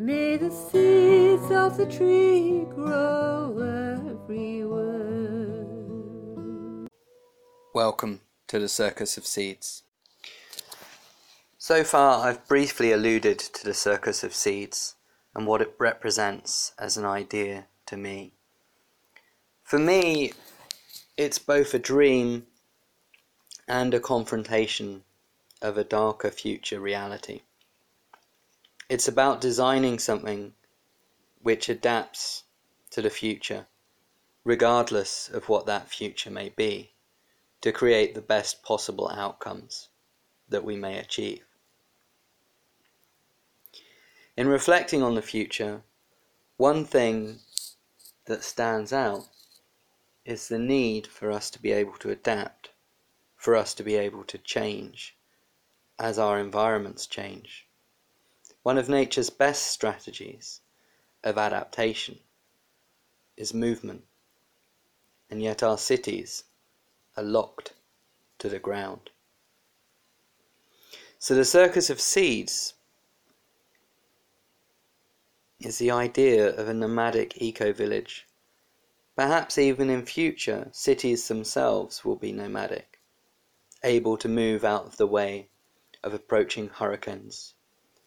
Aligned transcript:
May 0.00 0.38
the 0.38 0.50
seeds 0.50 1.50
of 1.50 1.76
the 1.76 1.84
tree 1.84 2.64
grow 2.74 3.52
everywhere. 4.24 5.66
Welcome 7.74 8.22
to 8.46 8.58
the 8.58 8.70
Circus 8.70 9.18
of 9.18 9.26
Seeds. 9.26 9.82
So 11.58 11.84
far, 11.84 12.26
I've 12.26 12.48
briefly 12.48 12.92
alluded 12.92 13.38
to 13.40 13.62
the 13.62 13.74
Circus 13.74 14.24
of 14.24 14.32
Seeds 14.32 14.94
and 15.34 15.46
what 15.46 15.60
it 15.60 15.74
represents 15.78 16.72
as 16.78 16.96
an 16.96 17.04
idea 17.04 17.66
to 17.84 17.98
me. 17.98 18.32
For 19.62 19.78
me, 19.78 20.32
it's 21.18 21.38
both 21.38 21.74
a 21.74 21.78
dream 21.78 22.46
and 23.68 23.92
a 23.92 24.00
confrontation 24.00 25.04
of 25.60 25.76
a 25.76 25.84
darker 25.84 26.30
future 26.30 26.80
reality. 26.80 27.42
It's 28.90 29.06
about 29.06 29.40
designing 29.40 30.00
something 30.00 30.52
which 31.40 31.68
adapts 31.68 32.42
to 32.90 33.00
the 33.00 33.08
future, 33.08 33.68
regardless 34.42 35.28
of 35.28 35.48
what 35.48 35.64
that 35.66 35.88
future 35.88 36.28
may 36.28 36.48
be, 36.48 36.94
to 37.60 37.70
create 37.70 38.16
the 38.16 38.20
best 38.20 38.64
possible 38.64 39.08
outcomes 39.08 39.90
that 40.48 40.64
we 40.64 40.74
may 40.74 40.98
achieve. 40.98 41.44
In 44.36 44.48
reflecting 44.48 45.04
on 45.04 45.14
the 45.14 45.22
future, 45.22 45.82
one 46.56 46.84
thing 46.84 47.38
that 48.24 48.42
stands 48.42 48.92
out 48.92 49.28
is 50.24 50.48
the 50.48 50.58
need 50.58 51.06
for 51.06 51.30
us 51.30 51.48
to 51.50 51.62
be 51.62 51.70
able 51.70 51.96
to 51.98 52.10
adapt, 52.10 52.70
for 53.36 53.54
us 53.54 53.72
to 53.74 53.84
be 53.84 53.94
able 53.94 54.24
to 54.24 54.38
change 54.38 55.16
as 55.96 56.18
our 56.18 56.40
environments 56.40 57.06
change. 57.06 57.68
One 58.62 58.76
of 58.76 58.90
nature's 58.90 59.30
best 59.30 59.68
strategies 59.68 60.60
of 61.24 61.38
adaptation 61.38 62.18
is 63.34 63.54
movement, 63.54 64.04
and 65.30 65.42
yet 65.42 65.62
our 65.62 65.78
cities 65.78 66.44
are 67.16 67.22
locked 67.22 67.72
to 68.38 68.50
the 68.50 68.58
ground. 68.58 69.08
So 71.18 71.34
the 71.34 71.46
circus 71.46 71.88
of 71.88 72.02
seeds 72.02 72.74
is 75.58 75.78
the 75.78 75.90
idea 75.90 76.54
of 76.54 76.68
a 76.68 76.74
nomadic 76.74 77.40
eco-village. 77.40 78.26
Perhaps 79.16 79.56
even 79.56 79.88
in 79.88 80.04
future, 80.04 80.68
cities 80.72 81.28
themselves 81.28 82.04
will 82.04 82.16
be 82.16 82.32
nomadic, 82.32 83.00
able 83.82 84.18
to 84.18 84.28
move 84.28 84.64
out 84.64 84.84
of 84.84 84.98
the 84.98 85.06
way 85.06 85.48
of 86.02 86.12
approaching 86.12 86.68
hurricanes 86.68 87.54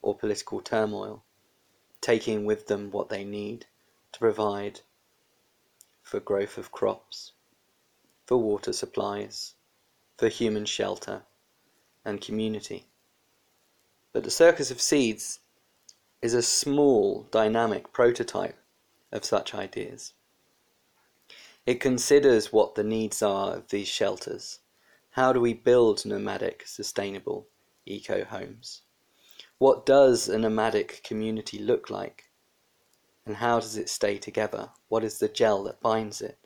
or 0.04 0.16
political 0.16 0.62
turmoil, 0.62 1.23
taking 2.02 2.46
with 2.46 2.68
them 2.68 2.92
what 2.92 3.09
they 3.09 3.23
need 3.23 3.66
to 4.12 4.20
provide 4.20 4.82
for 6.04 6.20
growth 6.20 6.58
of 6.60 6.72
crops, 6.72 7.32
for 8.26 8.38
water 8.38 8.73
supplies, 8.73 9.56
for 10.18 10.28
human 10.28 10.66
shelter 10.66 11.23
and 12.06 12.22
community. 12.22 12.86
But 14.12 14.23
the 14.23 14.30
Circus 14.30 14.70
of 14.70 14.80
Seeds 14.80 15.40
is 16.22 16.34
a 16.34 16.42
small 16.42 17.28
dynamic 17.32 17.92
prototype 17.92 18.58
of 19.12 19.26
such 19.26 19.56
ideas. 19.56 20.14
It 21.66 21.80
considers 21.80 22.52
what 22.52 22.76
the 22.76 22.84
needs 22.84 23.22
are 23.22 23.56
of 23.56 23.70
these 23.70 23.88
shelters. 23.88 24.60
How 25.12 25.32
do 25.32 25.40
we 25.40 25.54
build 25.54 26.06
nomadic, 26.06 26.67
sustainable 26.67 27.48
eco 27.86 28.26
homes? 28.26 28.82
What 29.64 29.86
does 29.86 30.28
a 30.28 30.38
nomadic 30.38 31.02
community 31.06 31.58
look 31.58 31.89
like? 31.89 32.25
And 33.25 33.38
how 33.38 33.61
does 33.61 33.78
it 33.78 33.88
stay 33.88 34.17
together? 34.17 34.72
What 34.89 35.05
is 35.05 35.20
the 35.20 35.30
gel 35.30 35.64
that 35.64 35.80
binds 35.80 36.22
it? 36.22 36.38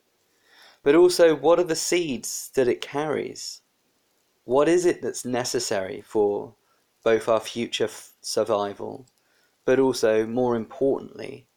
But 0.84 0.94
also, 0.94 1.36
what 1.36 1.58
are 1.58 1.64
the 1.64 1.76
seeds 1.76 2.52
that 2.54 2.68
it 2.68 2.80
carries? 2.80 3.64
What 4.44 4.70
is 4.70 4.86
it 4.86 5.02
that's 5.02 5.26
necessary 5.26 6.00
for 6.00 6.54
both 7.04 7.28
our 7.28 7.40
future 7.40 7.90
survival 8.22 9.08
but 9.66 9.80
also, 9.80 10.28
more 10.28 10.56
importantly, 10.56 11.48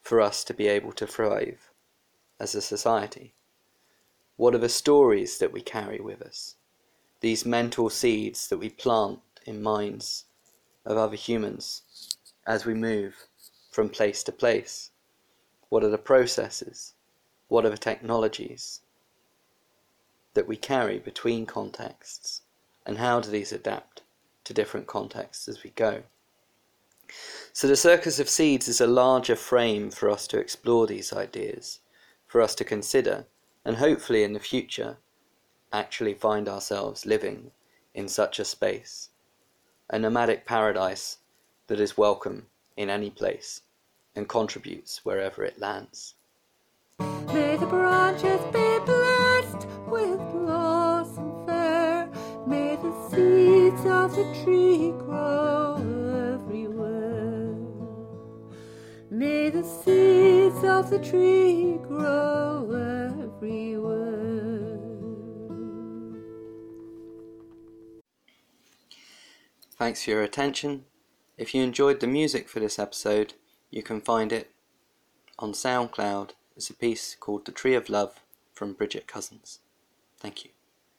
for 0.00 0.20
us 0.20 0.42
to 0.42 0.52
be 0.52 0.66
able 0.66 0.92
to 0.94 1.06
thrive 1.06 1.70
as 2.40 2.56
a 2.56 2.60
society? 2.60 3.36
What 4.34 4.52
are 4.52 4.58
the 4.58 4.68
stories 4.68 5.38
that 5.38 5.52
we 5.52 5.60
carry 5.60 6.00
with 6.00 6.20
us? 6.20 6.56
These 7.20 7.46
mental 7.46 7.88
seeds 7.88 8.48
that 8.48 8.58
we 8.58 8.68
plant 8.68 9.20
in 9.46 9.62
minds 9.62 10.24
of 10.84 10.96
other 10.96 11.16
humans 11.16 11.82
as 12.46 12.64
we 12.64 12.74
move 12.74 13.26
from 13.70 13.88
place 13.88 14.22
to 14.24 14.32
place? 14.32 14.90
What 15.68 15.84
are 15.84 15.90
the 15.90 15.98
processes? 15.98 16.94
What 17.48 17.64
are 17.64 17.70
the 17.70 17.78
technologies 17.78 18.80
that 20.34 20.48
we 20.48 20.56
carry 20.56 20.98
between 20.98 21.46
contexts? 21.46 22.42
And 22.84 22.98
how 22.98 23.20
do 23.20 23.30
these 23.30 23.52
adapt 23.52 24.02
to 24.44 24.52
different 24.52 24.86
contexts 24.86 25.48
as 25.48 25.62
we 25.62 25.70
go? 25.70 26.02
So 27.52 27.68
the 27.68 27.76
Circus 27.76 28.18
of 28.18 28.28
Seeds 28.28 28.68
is 28.68 28.80
a 28.80 28.86
larger 28.86 29.36
frame 29.36 29.90
for 29.90 30.08
us 30.08 30.26
to 30.28 30.38
explore 30.38 30.86
these 30.86 31.12
ideas, 31.12 31.80
for 32.26 32.40
us 32.40 32.54
to 32.56 32.64
consider, 32.64 33.26
and 33.64 33.76
hopefully 33.76 34.24
in 34.24 34.32
the 34.32 34.40
future 34.40 34.96
actually 35.72 36.14
find 36.14 36.48
ourselves 36.48 37.06
living 37.06 37.50
in 37.94 38.08
such 38.08 38.38
a 38.38 38.44
space. 38.44 39.10
A 39.94 39.98
nomadic 39.98 40.46
paradise 40.46 41.18
that 41.66 41.78
is 41.78 41.98
welcome 41.98 42.46
in 42.78 42.88
any 42.88 43.10
place 43.10 43.60
and 44.16 44.26
contributes 44.26 45.04
wherever 45.04 45.44
it 45.44 45.58
lands. 45.58 46.14
May 46.98 47.58
the 47.58 47.66
branches 47.66 48.40
be 48.54 48.78
blessed 48.86 49.68
with 49.86 50.18
blossom 50.32 51.44
fair. 51.44 52.08
May 52.46 52.76
the 52.76 53.10
seeds 53.10 53.84
of 53.84 54.16
the 54.16 54.24
tree 54.42 54.92
grow 54.92 55.76
everywhere. 56.32 57.54
May 59.10 59.50
the 59.50 59.62
seeds 59.62 60.64
of 60.64 60.88
the 60.88 61.00
tree 61.00 61.78
grow 61.86 62.64
everywhere. 63.36 64.01
Thanks 69.82 70.04
for 70.04 70.10
your 70.10 70.22
attention. 70.22 70.84
If 71.36 71.56
you 71.56 71.64
enjoyed 71.64 71.98
the 71.98 72.06
music 72.06 72.48
for 72.48 72.60
this 72.60 72.78
episode, 72.78 73.34
you 73.68 73.82
can 73.82 74.00
find 74.00 74.32
it 74.32 74.52
on 75.40 75.54
SoundCloud 75.54 76.34
It's 76.56 76.70
a 76.70 76.74
piece 76.74 77.16
called 77.18 77.46
The 77.46 77.50
Tree 77.50 77.74
of 77.74 77.88
Love 77.88 78.20
from 78.54 78.74
Bridget 78.74 79.08
Cousins. 79.08 79.58
Thank 80.20 80.44
you. 80.44 80.52